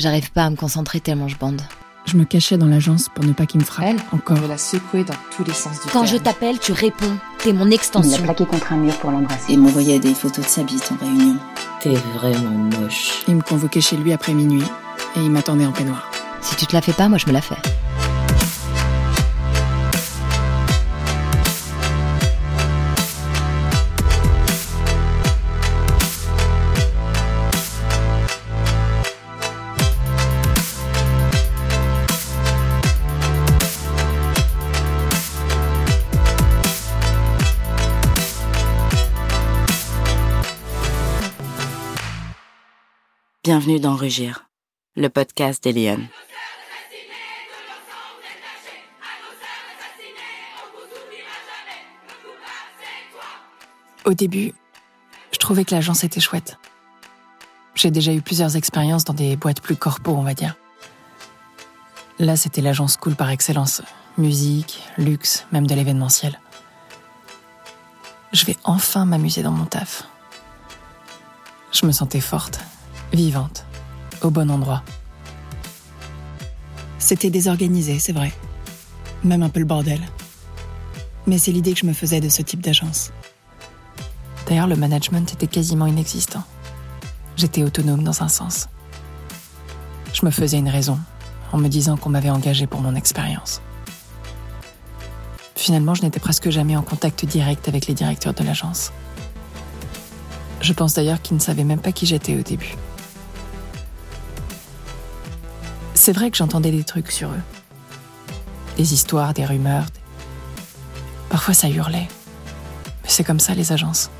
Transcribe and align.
J'arrive 0.00 0.32
pas 0.32 0.44
à 0.44 0.50
me 0.50 0.56
concentrer 0.56 0.98
tellement 1.00 1.28
je 1.28 1.36
bande. 1.36 1.60
Je 2.06 2.16
me 2.16 2.24
cachais 2.24 2.56
dans 2.56 2.64
l'agence 2.66 3.10
pour 3.14 3.22
ne 3.22 3.32
pas 3.34 3.44
qu'il 3.44 3.60
me 3.60 3.64
frappe. 3.66 3.84
Elle, 3.86 3.98
encore. 4.12 4.38
Je 4.38 4.46
la 4.46 4.56
secouer 4.56 5.04
dans 5.04 5.14
tous 5.36 5.44
les 5.44 5.52
sens 5.52 5.74
du 5.74 5.88
Quand 5.92 6.04
terme. 6.04 6.06
je 6.06 6.16
t'appelle, 6.16 6.58
tu 6.58 6.72
réponds. 6.72 7.14
T'es 7.38 7.52
mon 7.52 7.66
Il 7.66 7.68
l'a 7.68 7.74
extension. 7.74 8.22
plaqué 8.22 8.46
contre 8.46 8.72
un 8.72 8.76
mur 8.78 8.96
pour 8.96 9.10
l'embrasser. 9.10 9.52
et 9.52 9.56
m'envoyait 9.58 9.98
des 9.98 10.14
photos 10.14 10.42
de 10.46 10.50
sa 10.50 10.62
bite 10.62 10.90
en 10.90 11.04
réunion. 11.04 11.36
T'es 11.80 11.92
vraiment 12.16 12.80
moche. 12.80 13.22
Il 13.28 13.36
me 13.36 13.42
convoquait 13.42 13.82
chez 13.82 13.98
lui 13.98 14.14
après 14.14 14.32
minuit 14.32 14.64
et 15.16 15.20
il 15.20 15.30
m'attendait 15.30 15.66
en 15.66 15.72
peignoir. 15.72 16.10
Si 16.40 16.56
tu 16.56 16.66
te 16.66 16.72
la 16.72 16.80
fais 16.80 16.94
pas, 16.94 17.10
moi 17.10 17.18
je 17.18 17.26
me 17.26 17.32
la 17.32 17.42
fais. 17.42 17.56
Bienvenue 43.52 43.80
dans 43.80 43.96
Rugir, 43.96 44.48
le 44.94 45.08
podcast 45.08 45.64
d'Eliane. 45.64 46.06
Au 54.04 54.14
début, 54.14 54.52
je 55.32 55.38
trouvais 55.40 55.64
que 55.64 55.74
l'agence 55.74 56.04
était 56.04 56.20
chouette. 56.20 56.58
J'ai 57.74 57.90
déjà 57.90 58.12
eu 58.12 58.22
plusieurs 58.22 58.54
expériences 58.54 59.02
dans 59.02 59.14
des 59.14 59.34
boîtes 59.34 59.60
plus 59.60 59.74
corpo, 59.74 60.12
on 60.12 60.22
va 60.22 60.34
dire. 60.34 60.54
Là, 62.20 62.36
c'était 62.36 62.62
l'agence 62.62 62.96
cool 62.96 63.16
par 63.16 63.30
excellence. 63.30 63.82
Musique, 64.16 64.80
luxe, 64.96 65.44
même 65.50 65.66
de 65.66 65.74
l'événementiel. 65.74 66.38
Je 68.32 68.46
vais 68.46 68.56
enfin 68.62 69.06
m'amuser 69.06 69.42
dans 69.42 69.50
mon 69.50 69.64
taf. 69.64 70.04
Je 71.72 71.84
me 71.84 71.90
sentais 71.90 72.20
forte, 72.20 72.60
vivante, 73.12 73.64
au 74.22 74.30
bon 74.30 74.50
endroit. 74.50 74.82
C'était 76.98 77.30
désorganisé, 77.30 77.98
c'est 77.98 78.12
vrai. 78.12 78.32
Même 79.24 79.42
un 79.42 79.48
peu 79.48 79.60
le 79.60 79.66
bordel. 79.66 80.00
Mais 81.26 81.38
c'est 81.38 81.52
l'idée 81.52 81.72
que 81.72 81.80
je 81.80 81.86
me 81.86 81.92
faisais 81.92 82.20
de 82.20 82.28
ce 82.28 82.42
type 82.42 82.60
d'agence. 82.60 83.12
D'ailleurs, 84.46 84.66
le 84.66 84.76
management 84.76 85.32
était 85.32 85.46
quasiment 85.46 85.86
inexistant. 85.86 86.44
J'étais 87.36 87.62
autonome 87.62 88.02
dans 88.02 88.22
un 88.22 88.28
sens. 88.28 88.68
Je 90.12 90.24
me 90.26 90.30
faisais 90.30 90.58
une 90.58 90.68
raison 90.68 90.98
en 91.52 91.58
me 91.58 91.68
disant 91.68 91.96
qu'on 91.96 92.10
m'avait 92.10 92.30
engagé 92.30 92.66
pour 92.66 92.80
mon 92.80 92.94
expérience. 92.94 93.60
Finalement, 95.56 95.94
je 95.94 96.02
n'étais 96.02 96.20
presque 96.20 96.50
jamais 96.50 96.76
en 96.76 96.82
contact 96.82 97.24
direct 97.24 97.68
avec 97.68 97.86
les 97.86 97.94
directeurs 97.94 98.34
de 98.34 98.42
l'agence. 98.42 98.92
Je 100.60 100.72
pense 100.72 100.94
d'ailleurs 100.94 101.22
qu'ils 101.22 101.36
ne 101.36 101.40
savaient 101.40 101.64
même 101.64 101.80
pas 101.80 101.92
qui 101.92 102.06
j'étais 102.06 102.36
au 102.36 102.42
début. 102.42 102.76
C'est 106.00 106.14
vrai 106.14 106.30
que 106.30 106.38
j'entendais 106.38 106.70
des 106.70 106.82
trucs 106.82 107.10
sur 107.12 107.28
eux. 107.28 107.42
Des 108.78 108.94
histoires, 108.94 109.34
des 109.34 109.44
rumeurs. 109.44 109.84
Parfois 111.28 111.52
ça 111.52 111.68
hurlait. 111.68 112.08
Mais 113.02 113.08
c'est 113.10 113.22
comme 113.22 113.38
ça 113.38 113.54
les 113.54 113.70
agences. 113.70 114.10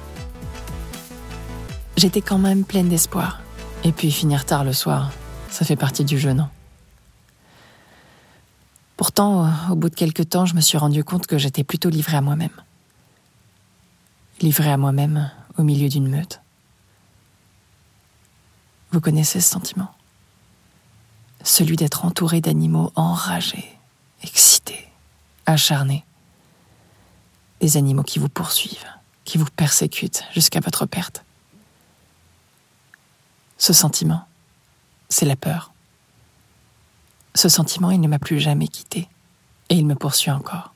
J'étais 1.96 2.20
quand 2.20 2.36
même 2.36 2.64
pleine 2.64 2.90
d'espoir. 2.90 3.40
Et 3.82 3.92
puis 3.92 4.12
finir 4.12 4.44
tard 4.44 4.62
le 4.62 4.74
soir, 4.74 5.10
ça 5.48 5.64
fait 5.64 5.74
partie 5.74 6.04
du 6.04 6.18
jeu, 6.18 6.34
non? 6.34 6.50
Pourtant, 8.98 9.50
au 9.70 9.74
bout 9.74 9.88
de 9.88 9.94
quelques 9.94 10.28
temps, 10.28 10.44
je 10.44 10.54
me 10.54 10.60
suis 10.60 10.76
rendu 10.76 11.02
compte 11.02 11.26
que 11.26 11.38
j'étais 11.38 11.64
plutôt 11.64 11.88
livrée 11.88 12.18
à 12.18 12.20
moi-même. 12.20 12.60
Livrée 14.42 14.70
à 14.70 14.76
moi-même 14.76 15.30
au 15.56 15.62
milieu 15.62 15.88
d'une 15.88 16.10
meute. 16.10 16.42
Vous 18.92 19.00
connaissez 19.00 19.40
ce 19.40 19.48
sentiment? 19.48 19.90
Celui 21.42 21.76
d'être 21.76 22.04
entouré 22.04 22.40
d'animaux 22.40 22.92
enragés, 22.94 23.78
excités, 24.22 24.88
acharnés. 25.46 26.04
Des 27.60 27.76
animaux 27.76 28.02
qui 28.02 28.18
vous 28.18 28.28
poursuivent, 28.28 28.86
qui 29.24 29.38
vous 29.38 29.46
persécutent 29.56 30.24
jusqu'à 30.32 30.60
votre 30.60 30.86
perte. 30.86 31.24
Ce 33.58 33.72
sentiment, 33.72 34.26
c'est 35.08 35.26
la 35.26 35.36
peur. 35.36 35.72
Ce 37.34 37.48
sentiment, 37.48 37.90
il 37.90 38.00
ne 38.00 38.08
m'a 38.08 38.18
plus 38.18 38.40
jamais 38.40 38.68
quitté. 38.68 39.08
Et 39.68 39.76
il 39.76 39.86
me 39.86 39.94
poursuit 39.94 40.32
encore. 40.32 40.74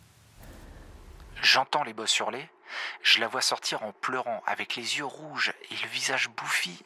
J'entends 1.43 1.83
les 1.83 1.93
boss 1.93 2.17
hurler, 2.19 2.49
je 3.03 3.21
la 3.21 3.29
vois 3.29 3.41
sortir 3.41 3.83
en 3.83 3.93
pleurant, 3.93 4.43
avec 4.47 4.77
les 4.77 4.99
yeux 4.99 5.05
rouges 5.05 5.53
et 5.71 5.75
le 5.83 5.89
visage 5.89 6.31
bouffi. 6.31 6.83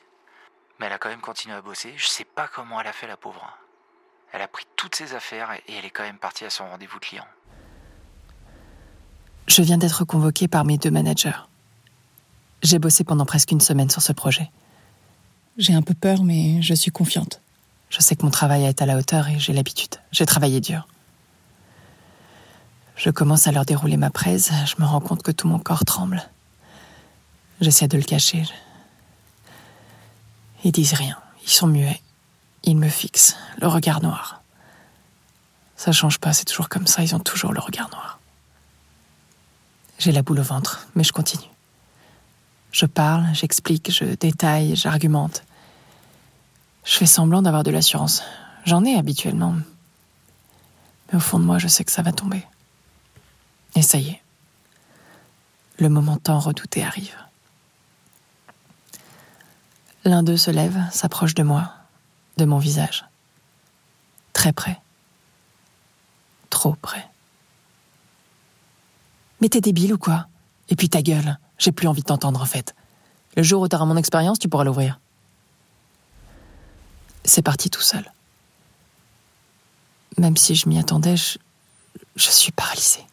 Mais 0.79 0.87
elle 0.87 0.93
a 0.93 0.99
quand 0.99 1.11
même 1.11 1.21
continué 1.21 1.55
à 1.55 1.61
bosser, 1.61 1.93
je 1.97 2.07
sais 2.07 2.25
pas 2.25 2.49
comment 2.49 2.81
elle 2.81 2.87
a 2.87 2.93
fait 2.93 3.07
la 3.07 3.17
pauvre. 3.17 3.59
Elle 4.33 4.43
a 4.43 4.49
pris 4.49 4.65
toutes 4.77 4.95
ses 4.95 5.15
affaires 5.15 5.51
et 5.53 5.75
elle 5.75 5.85
est 5.85 5.91
quand 5.91 6.03
même 6.03 6.19
partie 6.19 6.45
à 6.45 6.51
son 6.51 6.69
rendez-vous 6.69 6.99
client. 6.99 7.27
Je 9.47 9.63
viens 9.63 9.79
d'être 9.79 10.05
convoquée 10.05 10.49
par 10.49 10.65
mes 10.65 10.77
deux 10.77 10.91
managers. 10.91 11.41
J'ai 12.63 12.79
bossé 12.79 13.05
pendant 13.05 13.25
presque 13.25 13.51
une 13.51 13.61
semaine 13.61 13.89
sur 13.89 14.03
ce 14.03 14.13
projet. 14.13 14.51
J'ai 15.57 15.75
un 15.75 15.83
peu 15.83 15.95
peur, 15.95 16.23
mais 16.23 16.61
je 16.61 16.75
suis 16.75 16.91
confiante. 16.91 17.41
Je 17.89 18.01
sais 18.01 18.15
que 18.15 18.25
mon 18.25 18.31
travail 18.31 18.65
est 18.65 18.83
à 18.83 18.87
la 18.87 18.97
hauteur 18.97 19.29
et 19.29 19.39
j'ai 19.39 19.53
l'habitude. 19.53 19.97
J'ai 20.13 20.27
travaillé 20.27 20.61
dur. 20.61 20.87
Je 22.97 23.11
commence 23.11 23.47
à 23.47 23.53
leur 23.53 23.65
dérouler 23.65 23.97
ma 23.97 24.11
presse, 24.11 24.51
je 24.67 24.75
me 24.83 24.87
rends 24.87 25.01
compte 25.01 25.23
que 25.23 25.31
tout 25.31 25.47
mon 25.47 25.61
corps 25.61 25.85
tremble. 25.85 26.23
J'essaie 27.61 27.89
de 27.89 27.97
le 27.97 28.03
cacher. 28.03 28.43
Ils 30.65 30.73
disent 30.73 30.95
rien, 30.95 31.17
ils 31.45 31.51
sont 31.51 31.69
muets. 31.69 32.03
Ils 32.65 32.77
me 32.77 32.89
fixent, 32.89 33.37
le 33.61 33.69
regard 33.69 34.03
noir. 34.03 34.43
Ça 35.77 35.93
change 35.93 36.19
pas, 36.19 36.33
c'est 36.33 36.45
toujours 36.45 36.69
comme 36.69 36.87
ça, 36.87 37.03
ils 37.03 37.15
ont 37.15 37.21
toujours 37.21 37.53
le 37.53 37.61
regard 37.61 37.89
noir. 37.91 38.19
J'ai 39.99 40.13
la 40.13 40.23
boule 40.23 40.41
au 40.41 40.45
ventre, 40.45 40.87
mais 40.95 41.05
je 41.05 41.13
continue. 41.13 41.49
Je 42.73 42.87
parle, 42.87 43.27
j'explique, 43.33 43.91
je 43.91 44.05
détaille, 44.05 44.77
j'argumente. 44.77 45.45
Je 46.85 46.97
fais 46.97 47.07
semblant 47.07 47.43
d'avoir 47.43 47.63
de 47.63 47.71
l'assurance. 47.71 48.23
J'en 48.65 48.85
ai 48.85 48.97
habituellement. 48.97 49.55
Mais 51.11 51.17
au 51.17 51.21
fond 51.21 51.39
de 51.39 51.45
moi, 51.45 51.59
je 51.59 51.69
sais 51.69 51.85
que 51.85 51.93
ça 51.93 52.03
va 52.03 52.13
tomber. 52.13 52.47
Et 53.75 53.83
ça 53.83 53.99
y 53.99 54.09
est. 54.09 54.23
Le 55.79 55.89
moment 55.89 56.17
tant 56.17 56.39
redouté 56.39 56.85
arrive. 56.85 57.15
L'un 60.05 60.23
d'eux 60.23 60.37
se 60.37 60.51
lève, 60.51 60.81
s'approche 60.91 61.35
de 61.35 61.43
moi, 61.43 61.73
de 62.39 62.47
mon 62.47 62.59
visage. 62.59 63.05
Très 64.33 64.53
près. 64.53 64.81
Trop 66.49 66.75
près. 66.75 67.07
Mais 69.41 69.49
t'es 69.49 69.61
débile 69.61 69.93
ou 69.93 69.99
quoi? 69.99 70.27
Et 70.71 70.77
puis 70.77 70.89
ta 70.89 71.03
gueule, 71.03 71.39
j'ai 71.59 71.73
plus 71.73 71.89
envie 71.89 72.03
de 72.03 72.07
t'entendre 72.07 72.41
en 72.41 72.47
fait. 72.47 72.75
Le 73.37 73.43
jour 73.43 73.63
où 73.63 73.69
t'auras 73.69 73.85
mon 73.85 73.97
expérience, 73.97 74.39
tu 74.39 74.49
pourras 74.49 74.65
l'ouvrir. 74.65 75.01
C'est 77.25 77.43
parti 77.43 77.69
tout 77.69 77.83
seul. 77.83 78.11
Même 80.17 80.37
si 80.37 80.55
je 80.55 80.69
m'y 80.69 80.79
attendais, 80.79 81.17
je, 81.17 81.39
suis 82.17 82.53
paralysée. 82.53 83.05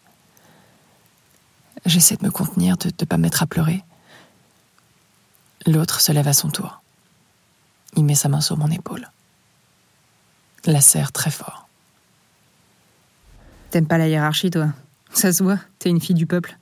J'essaie 1.86 2.16
de 2.16 2.25
me 2.25 2.31
contenir, 2.31 2.78
de 2.78 2.88
ne 2.88 3.06
pas 3.06 3.18
me 3.18 3.24
mettre 3.24 3.44
à 3.44 3.47
pleurer. 3.47 3.84
L'autre 5.68 6.02
se 6.02 6.12
lève 6.12 6.28
à 6.28 6.34
son 6.34 6.50
tour. 6.50 6.81
Il 7.96 8.06
met 8.06 8.16
sa 8.16 8.30
main 8.30 8.42
sur 8.42 8.57
mon 8.57 8.72
épaule. 8.72 9.09
La 10.65 10.81
serre 10.81 11.12
très 11.12 11.29
fort. 11.29 11.67
T'aimes 13.69 13.88
pas 13.88 13.97
la 13.97 14.07
hiérarchie, 14.07 14.50
toi? 14.50 14.69
Ça 15.12 15.31
se 15.31 15.44
voit, 15.44 15.59
t'es 15.77 15.89
une 15.89 16.01
fille 16.01 16.15
du 16.15 16.25
peuple. 16.25 16.57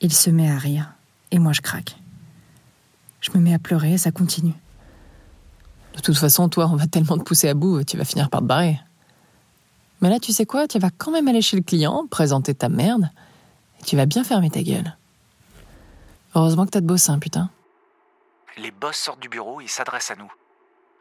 Il 0.00 0.12
se 0.12 0.28
met 0.30 0.50
à 0.50 0.58
rire, 0.58 0.92
et 1.30 1.38
moi 1.38 1.52
je 1.52 1.60
craque. 1.60 1.96
Je 3.20 3.30
me 3.32 3.38
mets 3.38 3.54
à 3.54 3.58
pleurer, 3.58 3.94
et 3.94 3.98
ça 3.98 4.10
continue. 4.10 4.54
De 5.94 6.00
toute 6.00 6.16
façon, 6.16 6.48
toi, 6.48 6.68
on 6.70 6.76
va 6.76 6.86
tellement 6.86 7.18
te 7.18 7.22
pousser 7.22 7.48
à 7.48 7.54
bout, 7.54 7.84
tu 7.84 7.96
vas 7.96 8.04
finir 8.04 8.30
par 8.30 8.40
te 8.40 8.46
barrer. 8.46 8.80
Mais 10.00 10.10
là, 10.10 10.18
tu 10.18 10.32
sais 10.32 10.46
quoi, 10.46 10.68
tu 10.68 10.78
vas 10.78 10.90
quand 10.90 11.10
même 11.10 11.28
aller 11.28 11.42
chez 11.42 11.56
le 11.56 11.62
client, 11.62 12.06
présenter 12.08 12.54
ta 12.54 12.68
merde, 12.68 13.10
et 13.80 13.84
tu 13.84 13.96
vas 13.96 14.06
bien 14.06 14.24
fermer 14.24 14.50
ta 14.50 14.62
gueule. 14.62 14.96
Heureusement 16.34 16.66
que 16.66 16.70
t'as 16.70 16.80
de 16.80 16.86
beaux 16.86 16.96
seins, 16.96 17.18
putain. 17.18 17.50
Les 18.56 18.70
boss 18.70 18.96
sortent 18.96 19.20
du 19.20 19.28
bureau 19.28 19.60
et 19.60 19.68
s'adressent 19.68 20.10
à 20.10 20.16
nous. 20.16 20.32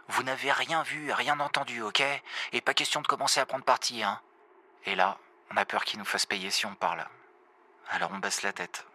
Vous 0.09 0.23
n'avez 0.23 0.51
rien 0.51 0.83
vu, 0.83 1.11
rien 1.11 1.39
entendu, 1.39 1.81
ok? 1.81 2.01
Et 2.53 2.61
pas 2.61 2.73
question 2.73 3.01
de 3.01 3.07
commencer 3.07 3.39
à 3.39 3.45
prendre 3.45 3.65
parti, 3.65 4.03
hein 4.03 4.19
Et 4.85 4.95
là, 4.95 5.17
on 5.51 5.57
a 5.57 5.65
peur 5.65 5.83
qu'ils 5.83 5.99
nous 5.99 6.05
fassent 6.05 6.25
payer 6.25 6.49
si 6.49 6.65
on 6.65 6.75
parle. 6.75 7.05
Alors 7.89 8.11
on 8.13 8.19
baisse 8.19 8.41
la 8.41 8.53
tête. 8.53 8.85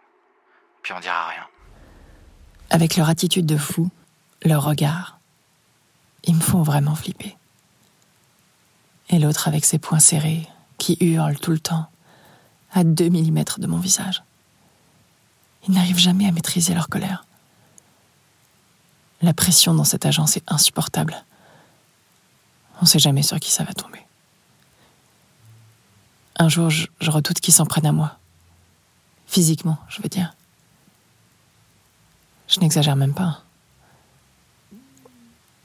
Puis 0.81 0.93
on 0.93 0.99
dira 0.99 1.27
rien. 1.27 1.47
Avec 2.69 2.95
leur 2.95 3.09
attitude 3.09 3.45
de 3.45 3.57
fou, 3.57 3.89
leur 4.43 4.63
regard. 4.63 5.19
Ils 6.23 6.35
me 6.35 6.41
font 6.41 6.63
vraiment 6.63 6.95
flipper. 6.95 7.37
Et 9.09 9.19
l'autre 9.19 9.47
avec 9.47 9.65
ses 9.65 9.79
poings 9.79 9.99
serrés, 9.99 10.47
qui 10.77 10.97
hurle 10.99 11.37
tout 11.37 11.51
le 11.51 11.59
temps, 11.59 11.89
à 12.71 12.83
deux 12.83 13.09
millimètres 13.09 13.59
de 13.59 13.67
mon 13.67 13.77
visage. 13.77 14.23
Ils 15.67 15.73
n'arrivent 15.73 15.99
jamais 15.99 16.27
à 16.27 16.31
maîtriser 16.31 16.73
leur 16.73 16.89
colère. 16.89 17.25
La 19.23 19.33
pression 19.33 19.73
dans 19.73 19.85
cette 19.85 20.05
agence 20.05 20.35
est 20.35 20.51
insupportable. 20.51 21.15
On 22.79 22.81
ne 22.81 22.87
sait 22.87 22.99
jamais 22.99 23.23
sur 23.23 23.39
qui 23.39 23.51
ça 23.51 23.63
va 23.63 23.73
tomber. 23.73 24.01
Un 26.35 26.49
jour, 26.49 26.69
je, 26.69 26.87
redoute 27.07 27.39
qu'ils 27.39 27.53
s'en 27.53 27.65
prennent 27.65 27.85
à 27.85 27.93
moi. 27.93 28.17
Physiquement, 29.27 29.77
je 29.87 30.01
veux 30.01 30.09
dire. 30.09 30.35
Je 32.49 32.59
n'exagère 32.59 32.97
même 32.97 33.13
pas. 33.13 33.43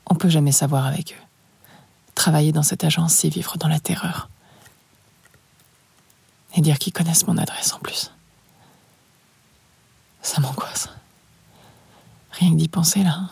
On 0.07 0.15
peut 0.15 0.29
jamais 0.29 0.53
savoir 0.53 0.87
avec 0.87 1.13
eux. 1.13 1.25
Travailler 2.15 2.53
dans 2.53 2.63
cette 2.63 2.85
agence, 2.85 3.13
c'est 3.13 3.29
vivre 3.29 3.59
dans 3.59 3.69
la 3.69 3.81
terreur. 3.81 4.29
Et 6.55 6.61
dire 6.61 6.79
qu'ils 6.79 6.93
connaissent 6.93 7.27
mon 7.27 7.37
adresse 7.37 7.73
en 7.73 7.81
plus. 7.81 8.13
Ça 10.23 10.41
m'angoisse. 10.41 10.91
Rien 12.31 12.53
que 12.53 12.57
d'y 12.57 12.69
penser 12.69 13.03
là. 13.03 13.31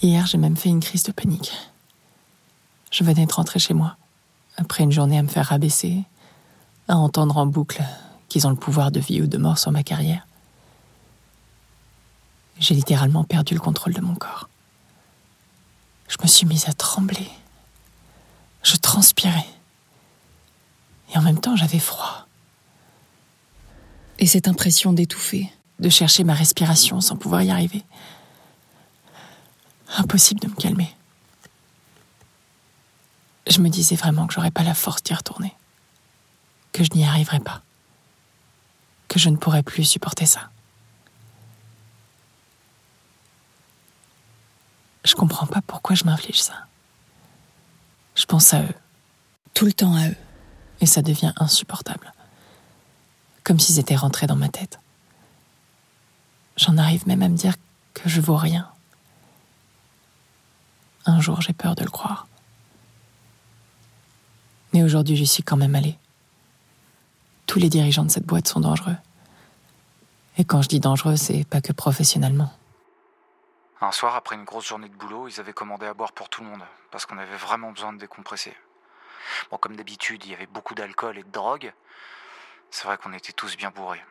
Hier, 0.00 0.26
j'ai 0.26 0.38
même 0.38 0.56
fait 0.56 0.68
une 0.68 0.80
crise 0.80 1.02
de 1.02 1.12
panique. 1.12 1.52
Je 2.90 3.02
venais 3.02 3.26
de 3.26 3.32
rentrer 3.32 3.58
chez 3.58 3.74
moi, 3.74 3.96
après 4.56 4.84
une 4.84 4.92
journée 4.92 5.18
à 5.18 5.22
me 5.22 5.28
faire 5.28 5.46
rabaisser, 5.46 6.04
à 6.86 6.96
entendre 6.96 7.36
en 7.36 7.46
boucle 7.46 7.82
qu'ils 8.28 8.46
ont 8.46 8.50
le 8.50 8.56
pouvoir 8.56 8.92
de 8.92 9.00
vie 9.00 9.20
ou 9.20 9.26
de 9.26 9.38
mort 9.38 9.58
sur 9.58 9.72
ma 9.72 9.82
carrière. 9.82 10.26
J'ai 12.60 12.74
littéralement 12.74 13.24
perdu 13.24 13.54
le 13.54 13.60
contrôle 13.60 13.92
de 13.92 14.00
mon 14.00 14.14
corps. 14.14 14.48
Je 16.08 16.16
me 16.22 16.28
suis 16.28 16.46
mise 16.46 16.68
à 16.68 16.72
trembler. 16.72 17.28
Je 18.62 18.76
transpirais. 18.76 19.46
Et 21.12 21.18
en 21.18 21.22
même 21.22 21.40
temps, 21.40 21.56
j'avais 21.56 21.78
froid. 21.78 22.26
Et 24.18 24.26
cette 24.26 24.48
impression 24.48 24.92
d'étouffer, 24.92 25.50
de 25.78 25.88
chercher 25.88 26.24
ma 26.24 26.34
respiration 26.34 27.00
sans 27.00 27.16
pouvoir 27.16 27.42
y 27.42 27.50
arriver. 27.50 27.84
Impossible 29.96 30.40
de 30.40 30.48
me 30.48 30.54
calmer. 30.54 30.94
Je 33.46 33.60
me 33.60 33.68
disais 33.68 33.96
vraiment 33.96 34.26
que 34.26 34.34
j'aurais 34.34 34.50
pas 34.50 34.62
la 34.62 34.74
force 34.74 35.02
d'y 35.02 35.14
retourner. 35.14 35.54
Que 36.72 36.84
je 36.84 36.90
n'y 36.94 37.04
arriverais 37.04 37.40
pas. 37.40 37.62
Que 39.08 39.18
je 39.18 39.30
ne 39.30 39.36
pourrais 39.36 39.62
plus 39.62 39.84
supporter 39.84 40.26
ça. 40.26 40.50
Je 45.04 45.14
comprends 45.14 45.46
pas 45.46 45.62
pourquoi 45.62 45.96
je 45.96 46.04
m'inflige 46.04 46.42
ça. 46.42 46.66
Je 48.14 48.26
pense 48.26 48.52
à 48.52 48.60
eux. 48.60 48.74
Tout 49.54 49.64
le 49.64 49.72
temps 49.72 49.94
à 49.94 50.08
eux. 50.08 50.16
Et 50.80 50.86
ça 50.86 51.00
devient 51.00 51.32
insupportable. 51.36 52.12
Comme 53.42 53.58
s'ils 53.58 53.78
étaient 53.78 53.96
rentrés 53.96 54.26
dans 54.26 54.36
ma 54.36 54.50
tête. 54.50 54.78
J'en 56.56 56.76
arrive 56.76 57.06
même 57.06 57.22
à 57.22 57.28
me 57.28 57.36
dire 57.36 57.54
que 57.94 58.08
je 58.08 58.20
vaux 58.20 58.36
rien. 58.36 58.70
Un 61.08 61.22
jour, 61.22 61.40
j'ai 61.40 61.54
peur 61.54 61.74
de 61.74 61.82
le 61.82 61.90
croire. 61.90 62.26
Mais 64.74 64.82
aujourd'hui, 64.82 65.16
j'y 65.16 65.26
suis 65.26 65.42
quand 65.42 65.56
même 65.56 65.74
allée. 65.74 65.96
Tous 67.46 67.58
les 67.58 67.70
dirigeants 67.70 68.04
de 68.04 68.10
cette 68.10 68.26
boîte 68.26 68.46
sont 68.46 68.60
dangereux. 68.60 68.96
Et 70.36 70.44
quand 70.44 70.60
je 70.60 70.68
dis 70.68 70.80
dangereux, 70.80 71.16
c'est 71.16 71.48
pas 71.48 71.62
que 71.62 71.72
professionnellement. 71.72 72.52
Un 73.80 73.90
soir, 73.90 74.16
après 74.16 74.36
une 74.36 74.44
grosse 74.44 74.68
journée 74.68 74.90
de 74.90 74.94
boulot, 74.94 75.28
ils 75.28 75.40
avaient 75.40 75.54
commandé 75.54 75.86
à 75.86 75.94
boire 75.94 76.12
pour 76.12 76.28
tout 76.28 76.42
le 76.42 76.50
monde, 76.50 76.62
parce 76.90 77.06
qu'on 77.06 77.16
avait 77.16 77.38
vraiment 77.38 77.72
besoin 77.72 77.94
de 77.94 77.98
décompresser. 77.98 78.54
Bon, 79.50 79.56
comme 79.56 79.76
d'habitude, 79.76 80.26
il 80.26 80.32
y 80.32 80.34
avait 80.34 80.46
beaucoup 80.46 80.74
d'alcool 80.74 81.16
et 81.16 81.22
de 81.22 81.30
drogue. 81.30 81.72
C'est 82.70 82.86
vrai 82.86 82.98
qu'on 82.98 83.14
était 83.14 83.32
tous 83.32 83.56
bien 83.56 83.70
bourrés. 83.70 84.04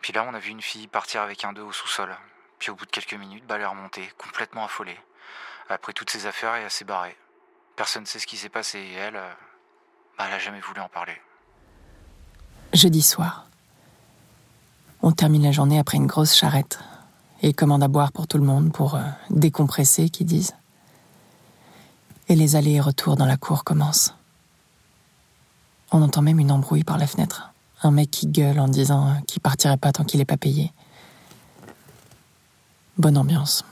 Puis 0.00 0.12
là, 0.12 0.26
on 0.28 0.34
a 0.34 0.40
vu 0.40 0.50
une 0.50 0.60
fille 0.60 0.88
partir 0.88 1.22
avec 1.22 1.44
un 1.44 1.52
d'eux 1.52 1.62
au 1.62 1.72
sous-sol. 1.72 2.16
Puis 2.58 2.70
au 2.72 2.74
bout 2.74 2.84
de 2.84 2.90
quelques 2.90 3.14
minutes, 3.14 3.46
bah, 3.46 3.54
elle 3.54 3.62
est 3.62 3.66
remontée, 3.66 4.10
complètement 4.18 4.64
affolée. 4.64 4.98
Elle 5.68 5.74
a 5.74 5.78
pris 5.78 5.94
toutes 5.94 6.10
ses 6.10 6.26
affaires 6.26 6.56
et 6.56 6.62
elle 6.62 6.70
s'est 6.70 6.84
barrée. 6.84 7.16
Personne 7.76 8.02
ne 8.02 8.06
sait 8.06 8.18
ce 8.18 8.26
qui 8.26 8.36
s'est 8.36 8.48
passé 8.48 8.78
et 8.78 8.92
elle, 8.94 9.16
euh, 9.16 9.32
bah, 10.18 10.24
elle 10.28 10.34
a 10.34 10.38
jamais 10.38 10.60
voulu 10.60 10.80
en 10.80 10.88
parler. 10.88 11.14
Jeudi 12.72 13.02
soir. 13.02 13.46
On 15.02 15.12
termine 15.12 15.42
la 15.42 15.52
journée 15.52 15.78
après 15.78 15.96
une 15.96 16.06
grosse 16.06 16.34
charrette 16.34 16.78
et 17.42 17.52
commande 17.52 17.82
à 17.82 17.88
boire 17.88 18.12
pour 18.12 18.26
tout 18.26 18.38
le 18.38 18.44
monde 18.44 18.72
pour 18.72 18.94
euh, 18.94 19.02
décompresser, 19.30 20.08
qu'ils 20.08 20.26
disent. 20.26 20.54
Et 22.28 22.36
les 22.36 22.56
allers 22.56 22.76
et 22.76 22.80
retours 22.80 23.16
dans 23.16 23.26
la 23.26 23.36
cour 23.36 23.64
commencent. 23.64 24.14
On 25.92 26.02
entend 26.02 26.22
même 26.22 26.38
une 26.38 26.50
embrouille 26.50 26.84
par 26.84 26.98
la 26.98 27.06
fenêtre. 27.06 27.52
Un 27.82 27.90
mec 27.90 28.10
qui 28.10 28.26
gueule 28.26 28.58
en 28.58 28.68
disant 28.68 29.08
euh, 29.08 29.14
qu'il 29.26 29.42
partirait 29.42 29.76
pas 29.76 29.92
tant 29.92 30.04
qu'il 30.04 30.18
n'est 30.18 30.24
pas 30.24 30.36
payé. 30.36 30.72
Bonne 32.96 33.18
ambiance. 33.18 33.64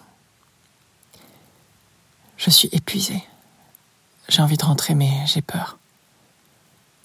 Je 2.45 2.51
suis 2.51 2.69
épuisée. 2.73 3.23
J'ai 4.29 4.43
envie 4.43 4.57
de 4.57 4.65
rentrer, 4.65 4.97
mais 4.97 5.13
j'ai 5.27 5.43
peur. 5.43 5.79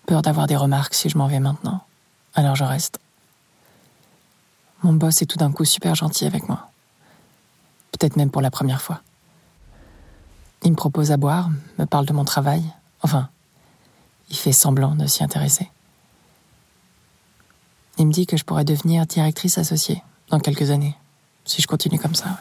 Peur 0.08 0.24
d'avoir 0.24 0.48
des 0.48 0.56
remarques 0.56 0.96
si 0.96 1.10
je 1.10 1.18
m'en 1.20 1.28
vais 1.28 1.40
maintenant. 1.40 1.84
Alors 2.34 2.56
je 2.56 2.64
reste. 2.64 3.00
Mon 4.82 4.94
boss 4.94 5.22
est 5.22 5.28
tout 5.28 5.38
d'un 5.38 5.52
coup 5.52 5.64
super 5.64 5.94
gentil 5.94 6.26
avec 6.26 6.50
moi. 6.50 6.72
Peut-être 7.92 8.16
même 8.16 8.32
pour 8.32 8.42
la 8.42 8.50
première 8.50 8.82
fois. 8.82 9.02
Il 10.64 10.72
me 10.72 10.76
propose 10.76 11.12
à 11.12 11.18
boire, 11.18 11.52
me 11.78 11.86
parle 11.86 12.08
de 12.08 12.14
mon 12.14 12.26
travail. 12.26 12.64
Enfin, 13.04 13.30
il 14.32 14.38
fait 14.38 14.52
semblant 14.52 14.96
de 14.96 15.06
s'y 15.06 15.24
intéresser. 15.24 15.70
Il 18.00 18.08
me 18.08 18.12
dit 18.12 18.26
que 18.26 18.38
je 18.38 18.44
pourrais 18.44 18.66
devenir 18.66 19.06
directrice 19.06 19.60
associée 19.60 20.02
dans 20.30 20.40
quelques 20.40 20.72
années, 20.72 20.98
si 21.46 21.62
je 21.62 21.68
continue 21.68 22.00
comme 22.00 22.16
ça. 22.16 22.40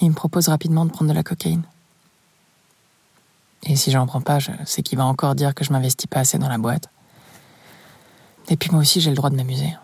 Il 0.00 0.10
me 0.10 0.14
propose 0.14 0.48
rapidement 0.48 0.84
de 0.84 0.90
prendre 0.90 1.10
de 1.10 1.14
la 1.14 1.22
cocaïne. 1.22 1.64
Et 3.62 3.76
si 3.76 3.90
j'en 3.90 4.06
prends 4.06 4.20
pas, 4.20 4.38
sais 4.66 4.82
qu'il 4.82 4.98
va 4.98 5.04
encore 5.04 5.34
dire 5.34 5.54
que 5.54 5.64
je 5.64 5.72
m'investis 5.72 6.06
pas 6.06 6.20
assez 6.20 6.38
dans 6.38 6.48
la 6.48 6.58
boîte. 6.58 6.88
Et 8.48 8.56
puis 8.56 8.70
moi 8.70 8.80
aussi, 8.80 9.00
j'ai 9.00 9.10
le 9.10 9.16
droit 9.16 9.30
de 9.30 9.36
m'amuser. 9.36 9.74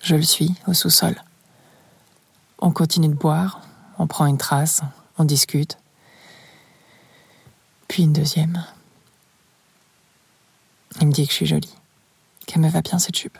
Je 0.00 0.14
le 0.14 0.22
suis 0.22 0.54
au 0.66 0.74
sous-sol. 0.74 1.20
On 2.60 2.70
continue 2.70 3.08
de 3.08 3.14
boire, 3.14 3.60
on 3.98 4.06
prend 4.06 4.26
une 4.26 4.38
trace, 4.38 4.82
on 5.18 5.24
discute. 5.24 5.78
Puis 7.88 8.04
une 8.04 8.12
deuxième. 8.12 8.64
Il 11.00 11.08
me 11.08 11.12
dit 11.12 11.26
que 11.26 11.32
je 11.32 11.36
suis 11.36 11.46
jolie, 11.46 11.74
qu'elle 12.46 12.62
me 12.62 12.68
va 12.68 12.82
bien 12.82 12.98
cette 12.98 13.16
jupe, 13.16 13.38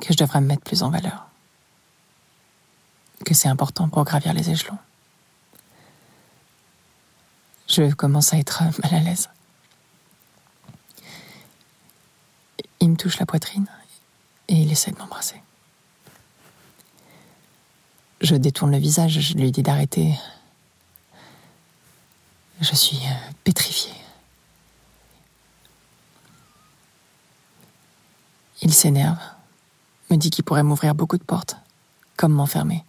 que 0.00 0.12
je 0.12 0.18
devrais 0.18 0.40
me 0.40 0.46
mettre 0.46 0.62
plus 0.62 0.82
en 0.82 0.90
valeur, 0.90 1.26
que 3.24 3.34
c'est 3.34 3.48
important 3.48 3.88
pour 3.88 4.04
gravir 4.04 4.32
les 4.32 4.50
échelons. 4.50 4.78
Je 7.68 7.92
commence 7.94 8.32
à 8.32 8.38
être 8.38 8.62
mal 8.82 8.94
à 8.94 9.00
l'aise. 9.00 9.28
Il 12.80 12.90
me 12.90 12.96
touche 12.96 13.18
la 13.18 13.26
poitrine 13.26 13.66
et 14.48 14.54
il 14.54 14.70
essaie 14.70 14.90
de 14.90 14.98
m'embrasser. 14.98 15.40
Je 18.20 18.36
détourne 18.36 18.72
le 18.72 18.78
visage, 18.78 19.18
je 19.20 19.34
lui 19.34 19.50
dis 19.50 19.62
d'arrêter. 19.62 20.14
Je 22.60 22.74
suis 22.74 22.98
euh, 22.98 23.32
pétrifiée. 23.42 23.92
Il 28.62 28.72
s'énerve, 28.72 29.18
me 30.10 30.16
dit 30.16 30.30
qu'il 30.30 30.44
pourrait 30.44 30.62
m'ouvrir 30.62 30.94
beaucoup 30.94 31.18
de 31.18 31.24
portes, 31.24 31.56
comme 32.16 32.32
m'enfermer. 32.32 32.84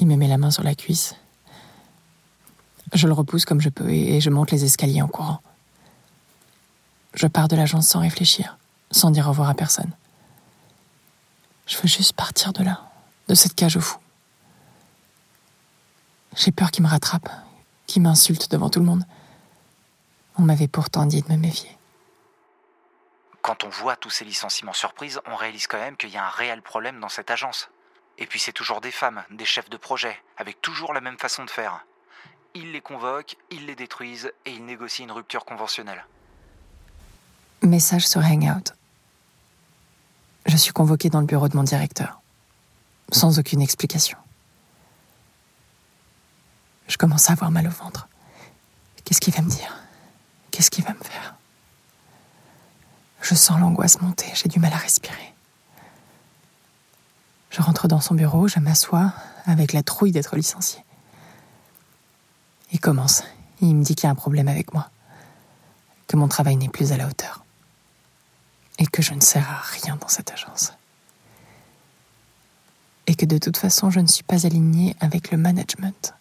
Il 0.00 0.06
me 0.06 0.16
met 0.16 0.28
la 0.28 0.38
main 0.38 0.50
sur 0.50 0.62
la 0.62 0.74
cuisse. 0.74 1.14
Je 2.94 3.06
le 3.06 3.12
repousse 3.12 3.44
comme 3.44 3.60
je 3.60 3.68
peux 3.68 3.90
et 3.90 4.20
je 4.20 4.30
monte 4.30 4.50
les 4.50 4.64
escaliers 4.64 5.02
en 5.02 5.08
courant. 5.08 5.40
Je 7.14 7.26
pars 7.26 7.48
de 7.48 7.56
l'agence 7.56 7.86
sans 7.86 8.00
réfléchir, 8.00 8.56
sans 8.90 9.10
dire 9.10 9.26
au 9.26 9.30
revoir 9.30 9.50
à 9.50 9.54
personne. 9.54 9.92
Je 11.66 11.76
veux 11.76 11.86
juste 11.88 12.14
partir 12.14 12.52
de 12.54 12.64
là, 12.64 12.90
de 13.28 13.34
cette 13.34 13.54
cage 13.54 13.76
au 13.76 13.80
fou. 13.80 13.98
J'ai 16.34 16.50
peur 16.50 16.70
qu'il 16.70 16.82
me 16.82 16.88
rattrape, 16.88 17.28
qu'il 17.86 18.02
m'insulte 18.02 18.50
devant 18.50 18.70
tout 18.70 18.80
le 18.80 18.86
monde. 18.86 19.04
On 20.38 20.42
m'avait 20.42 20.68
pourtant 20.68 21.04
dit 21.04 21.20
de 21.20 21.30
me 21.30 21.36
méfier. 21.36 21.76
Quand 23.42 23.64
on 23.64 23.68
voit 23.68 23.96
tous 23.96 24.10
ces 24.10 24.24
licenciements 24.24 24.72
surprises, 24.72 25.20
on 25.26 25.36
réalise 25.36 25.66
quand 25.66 25.78
même 25.78 25.96
qu'il 25.96 26.10
y 26.10 26.16
a 26.16 26.24
un 26.24 26.30
réel 26.30 26.62
problème 26.62 27.00
dans 27.00 27.08
cette 27.08 27.30
agence. 27.30 27.68
Et 28.20 28.26
puis 28.26 28.38
c'est 28.38 28.52
toujours 28.52 28.80
des 28.80 28.90
femmes, 28.90 29.24
des 29.30 29.46
chefs 29.46 29.70
de 29.70 29.76
projet, 29.76 30.16
avec 30.36 30.60
toujours 30.60 30.92
la 30.92 31.00
même 31.00 31.18
façon 31.18 31.44
de 31.44 31.50
faire. 31.50 31.84
Ils 32.54 32.72
les 32.72 32.80
convoquent, 32.80 33.36
ils 33.50 33.66
les 33.66 33.74
détruisent 33.74 34.30
et 34.44 34.52
ils 34.52 34.64
négocient 34.64 35.04
une 35.04 35.12
rupture 35.12 35.44
conventionnelle. 35.44 36.04
Message 37.62 38.06
sur 38.06 38.20
Hangout. 38.20 38.74
Je 40.46 40.56
suis 40.56 40.72
convoquée 40.72 41.10
dans 41.10 41.20
le 41.20 41.26
bureau 41.26 41.48
de 41.48 41.56
mon 41.56 41.62
directeur. 41.62 42.20
sans 43.12 43.40
aucune 43.40 43.60
explication. 43.60 44.16
Je 46.86 46.96
commence 46.96 47.28
à 47.28 47.32
avoir 47.32 47.50
mal 47.50 47.66
au 47.66 47.70
ventre. 47.70 48.08
Qu'est-ce 49.04 49.20
qu'il 49.20 49.34
va 49.34 49.42
me 49.42 49.50
dire? 49.50 49.76
Qu'est-ce 50.50 50.70
qu'il 50.70 50.84
va 50.84 50.92
me 50.92 51.02
faire? 51.02 51.34
Je 53.20 53.34
sens 53.34 53.58
l'angoisse 53.60 54.00
monter, 54.00 54.30
j'ai 54.34 54.48
du 54.48 54.60
mal 54.60 54.72
à 54.72 54.76
respirer. 54.76 55.34
Je 57.50 57.62
rentre 57.62 57.88
dans 57.88 58.00
son 58.00 58.14
bureau, 58.14 58.48
je 58.48 58.60
m'assois 58.60 59.12
avec 59.44 59.72
la 59.72 59.82
trouille 59.82 60.12
d'être 60.12 60.36
licencié. 60.36 60.84
Il 62.72 62.80
commence. 62.80 63.24
Il 63.60 63.74
me 63.74 63.82
dit 63.82 63.94
qu'il 63.94 64.06
y 64.06 64.08
a 64.08 64.10
un 64.10 64.14
problème 64.14 64.48
avec 64.48 64.72
moi, 64.72 64.88
que 66.06 66.16
mon 66.16 66.28
travail 66.28 66.56
n'est 66.56 66.68
plus 66.68 66.92
à 66.92 66.96
la 66.96 67.06
hauteur 67.06 67.44
et 68.78 68.86
que 68.86 69.02
je 69.02 69.12
ne 69.12 69.20
sers 69.20 69.48
à 69.48 69.60
rien 69.82 69.96
dans 69.96 70.08
cette 70.08 70.30
agence. 70.30 70.72
Et 73.06 73.14
que 73.14 73.26
de 73.26 73.36
toute 73.36 73.58
façon, 73.58 73.90
je 73.90 74.00
ne 74.00 74.06
suis 74.06 74.22
pas 74.22 74.46
alignée 74.46 74.96
avec 75.00 75.30
le 75.30 75.36
management. 75.36 76.14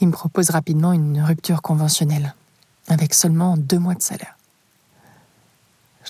Il 0.00 0.08
me 0.08 0.12
propose 0.12 0.50
rapidement 0.50 0.92
une 0.92 1.20
rupture 1.20 1.62
conventionnelle, 1.62 2.34
avec 2.88 3.14
seulement 3.14 3.56
deux 3.56 3.78
mois 3.78 3.94
de 3.94 4.02
salaire. 4.02 4.36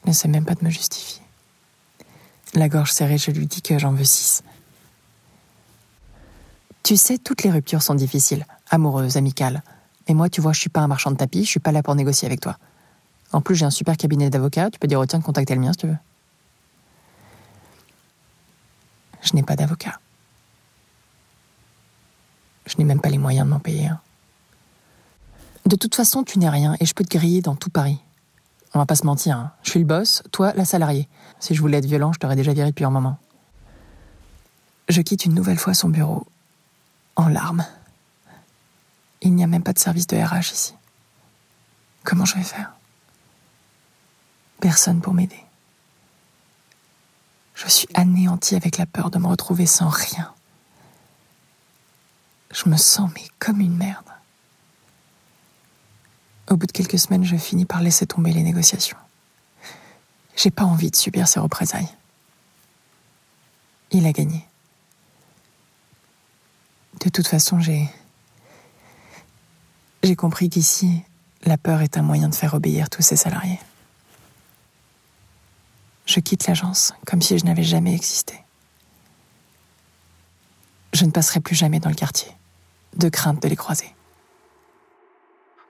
Je 0.02 0.10
n'essaie 0.10 0.28
même 0.28 0.44
pas 0.44 0.54
de 0.54 0.64
me 0.64 0.70
justifier. 0.70 1.22
La 2.54 2.68
gorge 2.68 2.92
serrée, 2.92 3.18
je 3.18 3.30
lui 3.30 3.46
dis 3.46 3.62
que 3.62 3.78
j'en 3.78 3.92
veux 3.92 4.04
six. 4.04 4.42
Tu 6.82 6.96
sais, 6.96 7.18
toutes 7.18 7.44
les 7.44 7.50
ruptures 7.50 7.82
sont 7.82 7.94
difficiles, 7.94 8.44
amoureuses, 8.68 9.16
amicales. 9.16 9.62
Et 10.08 10.14
moi, 10.14 10.28
tu 10.28 10.40
vois, 10.40 10.52
je 10.52 10.60
suis 10.60 10.68
pas 10.68 10.80
un 10.80 10.88
marchand 10.88 11.12
de 11.12 11.16
tapis, 11.16 11.44
je 11.44 11.50
suis 11.50 11.60
pas 11.60 11.72
là 11.72 11.82
pour 11.82 11.94
négocier 11.94 12.26
avec 12.26 12.40
toi. 12.40 12.58
En 13.32 13.40
plus, 13.40 13.54
j'ai 13.54 13.64
un 13.64 13.70
super 13.70 13.96
cabinet 13.96 14.28
d'avocats, 14.28 14.70
tu 14.70 14.78
peux 14.78 14.88
dire 14.88 14.98
au 14.98 15.06
tien 15.06 15.18
de 15.18 15.24
contacter 15.24 15.54
le 15.54 15.60
mien 15.60 15.72
si 15.72 15.78
tu 15.78 15.86
veux. 15.86 15.96
Je 19.22 19.34
n'ai 19.34 19.42
pas 19.42 19.56
d'avocat. 19.56 20.00
Je 22.66 22.76
n'ai 22.78 22.84
même 22.84 23.00
pas 23.00 23.08
les 23.08 23.18
moyens 23.18 23.46
de 23.46 23.50
m'en 23.50 23.60
payer. 23.60 23.90
De 25.64 25.76
toute 25.76 25.94
façon, 25.94 26.24
tu 26.24 26.38
n'es 26.38 26.48
rien 26.48 26.76
et 26.80 26.86
je 26.86 26.94
peux 26.94 27.04
te 27.04 27.16
griller 27.16 27.40
dans 27.40 27.54
tout 27.54 27.70
Paris. 27.70 28.00
On 28.74 28.78
va 28.78 28.86
pas 28.86 28.94
se 28.94 29.04
mentir, 29.04 29.36
hein. 29.36 29.52
je 29.62 29.70
suis 29.70 29.80
le 29.80 29.86
boss, 29.86 30.22
toi 30.32 30.52
la 30.54 30.64
salariée. 30.64 31.08
Si 31.40 31.54
je 31.54 31.60
voulais 31.60 31.78
être 31.78 31.86
violent, 31.86 32.12
je 32.12 32.18
t'aurais 32.18 32.36
déjà 32.36 32.52
viré 32.52 32.68
depuis 32.68 32.84
un 32.84 32.90
moment. 32.90 33.18
Je 34.88 35.00
quitte 35.02 35.26
une 35.26 35.34
nouvelle 35.34 35.58
fois 35.58 35.74
son 35.74 35.88
bureau, 35.88 36.26
en 37.16 37.28
larmes. 37.28 37.66
Il 39.20 39.34
n'y 39.34 39.44
a 39.44 39.46
même 39.46 39.62
pas 39.62 39.72
de 39.72 39.78
service 39.78 40.06
de 40.06 40.16
RH 40.16 40.52
ici. 40.52 40.74
Comment 42.02 42.24
je 42.24 42.34
vais 42.34 42.42
faire? 42.42 42.72
Personne 44.60 45.00
pour 45.00 45.14
m'aider. 45.14 45.44
Je 47.54 47.68
suis 47.68 47.88
anéantie 47.94 48.56
avec 48.56 48.78
la 48.78 48.86
peur 48.86 49.10
de 49.10 49.18
me 49.18 49.26
retrouver 49.26 49.66
sans 49.66 49.88
rien. 49.88 50.32
Je 52.50 52.68
me 52.68 52.76
sens 52.76 53.10
mais 53.14 53.24
comme 53.38 53.60
une 53.60 53.76
merde. 53.76 54.11
Au 56.52 56.56
bout 56.58 56.66
de 56.66 56.72
quelques 56.72 56.98
semaines, 56.98 57.24
je 57.24 57.36
finis 57.36 57.64
par 57.64 57.80
laisser 57.80 58.06
tomber 58.06 58.30
les 58.30 58.42
négociations. 58.42 58.98
J'ai 60.36 60.50
pas 60.50 60.64
envie 60.64 60.90
de 60.90 60.96
subir 60.96 61.26
ces 61.26 61.40
représailles. 61.40 61.88
Il 63.90 64.04
a 64.04 64.12
gagné. 64.12 64.46
De 67.02 67.08
toute 67.08 67.26
façon, 67.26 67.58
j'ai. 67.58 67.88
J'ai 70.02 70.14
compris 70.14 70.50
qu'ici, 70.50 71.00
la 71.44 71.56
peur 71.56 71.80
est 71.80 71.96
un 71.96 72.02
moyen 72.02 72.28
de 72.28 72.34
faire 72.34 72.52
obéir 72.52 72.90
tous 72.90 73.00
ses 73.00 73.16
salariés. 73.16 73.60
Je 76.04 76.20
quitte 76.20 76.46
l'agence 76.46 76.92
comme 77.06 77.22
si 77.22 77.38
je 77.38 77.46
n'avais 77.46 77.62
jamais 77.62 77.94
existé. 77.94 78.34
Je 80.92 81.06
ne 81.06 81.10
passerai 81.10 81.40
plus 81.40 81.54
jamais 81.54 81.80
dans 81.80 81.88
le 81.88 81.94
quartier, 81.94 82.30
de 82.94 83.08
crainte 83.08 83.40
de 83.42 83.48
les 83.48 83.56
croiser. 83.56 83.94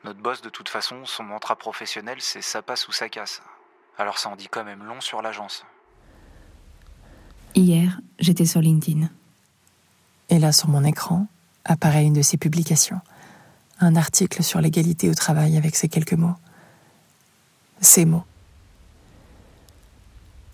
Notre 0.05 0.21
boss, 0.21 0.43
de 0.43 0.49
toute 0.49 0.69
façon, 0.69 1.05
son 1.05 1.23
mantra 1.23 1.57
professionnel, 1.57 2.19
c'est 2.21 2.43
ça 2.43 2.61
passe 2.61 2.89
ou 2.89 2.93
ça 2.93 3.09
casse. 3.09 3.41
Alors 3.99 4.19
ça 4.19 4.31
en 4.31 4.37
dit 4.37 4.49
quand 4.51 4.65
même 4.65 4.83
long 4.85 5.01
sur 5.01 5.23
l'agence. 5.23 5.65
Hier, 7.55 8.01
j'étais 8.19 8.47
sur 8.47 8.61
LinkedIn. 8.61 9.09
Et 10.29 10.39
là, 10.39 10.51
sur 10.53 10.69
mon 10.69 10.83
écran, 10.85 11.27
apparaît 11.65 12.05
une 12.05 12.15
de 12.15 12.23
ses 12.23 12.37
publications. 12.37 13.01
Un 13.79 13.95
article 13.95 14.43
sur 14.43 14.61
l'égalité 14.61 15.11
au 15.11 15.15
travail 15.15 15.57
avec 15.57 15.77
ces 15.77 15.89
quelques 15.89 16.15
mots. 16.15 16.35
Ces 17.81 18.05
mots. 18.05 18.25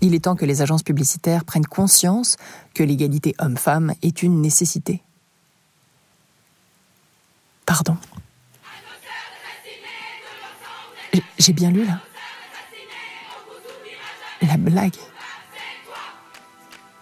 Il 0.01 0.15
est 0.15 0.25
temps 0.25 0.37
que 0.37 0.45
les 0.45 0.63
agences 0.63 0.83
publicitaires 0.83 1.45
prennent 1.45 1.67
conscience 1.67 2.37
que 2.75 2.83
l'égalité 2.83 3.35
homme-femme 3.39 3.95
est 4.03 4.23
une 4.23 4.41
nécessité. 4.41 5.03
Pardon. 7.67 7.97
J'ai 11.39 11.53
bien 11.53 11.71
lu 11.71 11.85
là. 11.85 12.01
La 14.43 14.57
blague. 14.57 14.97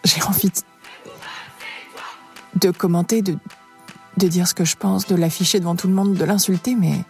J'ai 0.04 0.22
envie 0.22 0.50
de, 2.54 2.70
commenter, 2.70 3.22
de, 3.22 3.38
dire 4.16 4.46
ce 4.46 4.54
que 4.54 4.64
je 4.64 4.76
pense, 4.76 5.06
de 5.06 5.16
l'afficher 5.16 5.60
devant 5.60 5.76
tout 5.76 5.88
le 5.88 5.94
monde, 5.94 6.14
de 6.14 6.24
l'insulter. 6.24 6.74
Mais 6.74 7.02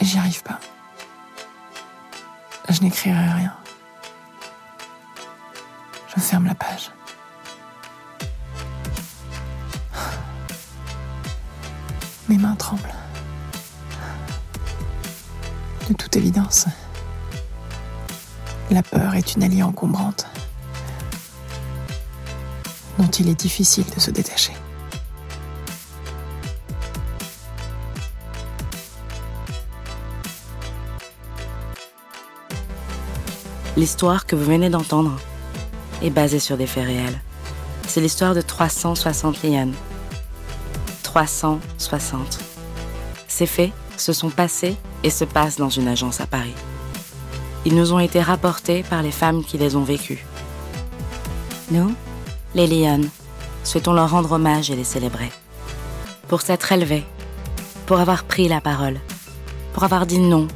j'y 0.00 0.18
arrive 0.18 0.42
pas. 0.42 0.60
Je 2.68 2.80
n'écrirai 2.82 3.18
rien. 3.18 3.54
Je 6.14 6.20
ferme 6.20 6.46
la 6.46 6.54
page. 6.54 6.90
Mes 12.28 12.38
mains 12.38 12.54
tremblent. 12.54 12.99
De 15.90 15.94
toute 15.96 16.14
évidence, 16.14 16.66
la 18.70 18.84
peur 18.84 19.16
est 19.16 19.34
une 19.34 19.42
alliée 19.42 19.64
encombrante 19.64 20.28
dont 22.96 23.08
il 23.08 23.28
est 23.28 23.34
difficile 23.34 23.84
de 23.92 23.98
se 23.98 24.12
détacher. 24.12 24.52
L'histoire 33.76 34.26
que 34.26 34.36
vous 34.36 34.44
venez 34.44 34.70
d'entendre 34.70 35.18
est 36.02 36.10
basée 36.10 36.38
sur 36.38 36.56
des 36.56 36.68
faits 36.68 36.86
réels. 36.86 37.20
C'est 37.88 38.00
l'histoire 38.00 38.36
de 38.36 38.42
360 38.42 39.42
lianes. 39.42 39.74
360. 41.02 42.38
Ces 43.26 43.46
faits 43.46 43.72
se 43.96 44.12
sont 44.12 44.30
passés 44.30 44.76
et 45.02 45.10
se 45.10 45.24
passent 45.24 45.56
dans 45.56 45.68
une 45.68 45.88
agence 45.88 46.20
à 46.20 46.26
Paris. 46.26 46.54
Ils 47.64 47.74
nous 47.74 47.92
ont 47.92 47.98
été 47.98 48.20
rapportés 48.20 48.82
par 48.82 49.02
les 49.02 49.10
femmes 49.10 49.44
qui 49.44 49.58
les 49.58 49.76
ont 49.76 49.82
vécus. 49.82 50.18
Nous, 51.70 51.94
les 52.54 52.66
Lyon, 52.66 53.02
souhaitons 53.64 53.92
leur 53.92 54.10
rendre 54.10 54.32
hommage 54.32 54.70
et 54.70 54.76
les 54.76 54.84
célébrer. 54.84 55.30
Pour 56.28 56.42
s'être 56.42 56.72
élevés, 56.72 57.04
pour 57.86 58.00
avoir 58.00 58.24
pris 58.24 58.48
la 58.48 58.60
parole, 58.60 58.98
pour 59.72 59.84
avoir 59.84 60.06
dit 60.06 60.18
non, 60.18 60.48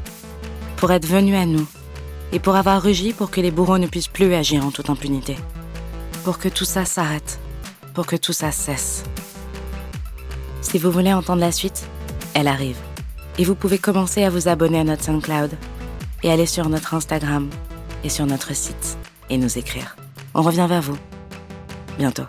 pour 0.76 0.92
être 0.92 1.06
venus 1.06 1.36
à 1.36 1.46
nous 1.46 1.66
et 2.32 2.38
pour 2.38 2.56
avoir 2.56 2.82
rugi 2.82 3.12
pour 3.12 3.30
que 3.30 3.40
les 3.40 3.50
bourreaux 3.50 3.78
ne 3.78 3.86
puissent 3.86 4.08
plus 4.08 4.34
agir 4.34 4.64
en 4.64 4.70
toute 4.70 4.90
impunité. 4.90 5.36
Pour 6.24 6.38
que 6.38 6.48
tout 6.48 6.64
ça 6.64 6.84
s'arrête, 6.84 7.38
pour 7.92 8.06
que 8.06 8.16
tout 8.16 8.32
ça 8.32 8.50
cesse. 8.50 9.04
Si 10.62 10.78
vous 10.78 10.90
voulez 10.90 11.12
entendre 11.12 11.40
la 11.40 11.52
suite, 11.52 11.86
elle 12.34 12.48
arrive. 12.48 12.78
Et 13.38 13.44
vous 13.44 13.54
pouvez 13.54 13.78
commencer 13.78 14.22
à 14.22 14.30
vous 14.30 14.48
abonner 14.48 14.80
à 14.80 14.84
notre 14.84 15.04
SoundCloud 15.04 15.50
et 16.22 16.30
aller 16.30 16.46
sur 16.46 16.68
notre 16.68 16.94
Instagram 16.94 17.50
et 18.04 18.08
sur 18.08 18.26
notre 18.26 18.54
site 18.54 18.96
et 19.30 19.38
nous 19.38 19.58
écrire. 19.58 19.96
On 20.34 20.42
revient 20.42 20.66
vers 20.68 20.82
vous 20.82 20.98
bientôt. 21.98 22.24